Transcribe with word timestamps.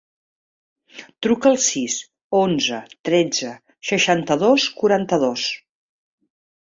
Truca 1.25 1.47
al 1.49 1.59
sis, 1.65 1.97
onze, 2.39 2.79
tretze, 3.09 3.53
seixanta-dos, 3.91 4.67
quaranta-dos. 4.81 5.45